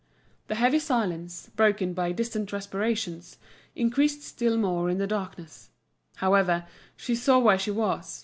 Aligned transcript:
The 0.47 0.55
heavy 0.55 0.79
silence, 0.79 1.51
broken 1.55 1.93
by 1.93 2.11
distant 2.11 2.51
respirations, 2.51 3.37
increased 3.75 4.23
still 4.23 4.57
more 4.57 4.91
the 4.95 5.05
darkness. 5.05 5.69
However, 6.15 6.65
she 6.95 7.13
saw 7.13 7.37
where 7.37 7.59
she 7.59 7.69
was. 7.69 8.19